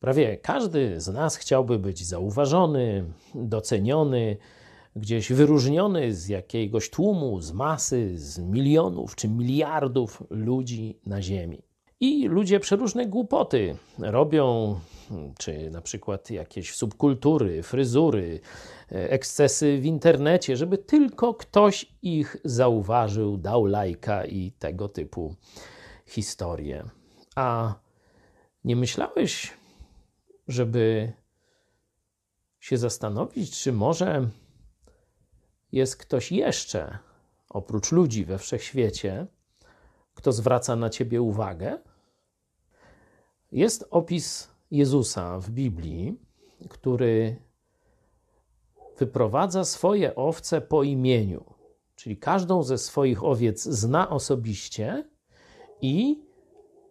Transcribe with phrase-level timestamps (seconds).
[0.00, 3.04] Prawie każdy z nas chciałby być zauważony,
[3.34, 4.36] doceniony,
[4.96, 11.62] gdzieś wyróżniony z jakiegoś tłumu, z masy, z milionów czy miliardów ludzi na Ziemi.
[12.00, 14.74] I ludzie przeróżne głupoty robią,
[15.38, 18.40] czy na przykład jakieś subkultury, fryzury,
[18.88, 25.34] ekscesy w internecie, żeby tylko ktoś ich zauważył, dał lajka i tego typu
[26.06, 26.84] historie.
[27.36, 27.74] A
[28.64, 29.52] nie myślałeś,
[30.48, 31.12] żeby
[32.60, 34.28] się zastanowić, czy może
[35.72, 36.98] jest ktoś jeszcze,
[37.48, 39.26] oprócz ludzi we wszechświecie,
[40.14, 41.78] kto zwraca na ciebie uwagę?
[43.52, 46.20] Jest opis Jezusa w Biblii,
[46.68, 47.36] który
[48.98, 51.54] wyprowadza swoje owce po imieniu,
[51.94, 55.04] czyli każdą ze swoich owiec zna osobiście
[55.80, 56.22] i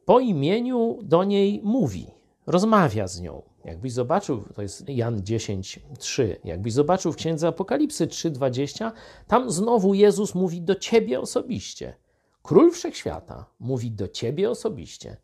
[0.05, 2.16] po imieniu do niej mówi,
[2.47, 3.41] rozmawia z nią.
[3.65, 8.91] Jakbyś zobaczył, to jest Jan 10, 3, jakbyś zobaczył w Księdze Apokalipsy 3,20,
[9.27, 11.93] tam znowu Jezus mówi do ciebie osobiście.
[12.41, 15.17] Król Wszechświata mówi do ciebie osobiście.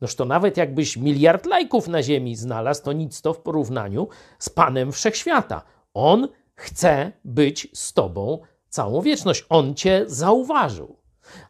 [0.00, 4.08] Noż to nawet jakbyś miliard lajków na ziemi znalazł, to nic to w porównaniu
[4.38, 5.62] z Panem Wszechświata.
[5.94, 9.46] On chce być z tobą całą wieczność.
[9.48, 10.96] On cię zauważył.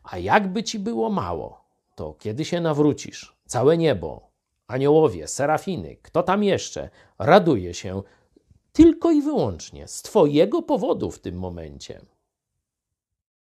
[0.02, 1.64] A jakby ci było mało,
[1.94, 4.29] to kiedy się nawrócisz, całe niebo,
[4.70, 8.02] aniołowie, serafiny, kto tam jeszcze, raduje się
[8.72, 12.00] tylko i wyłącznie z Twojego powodu w tym momencie.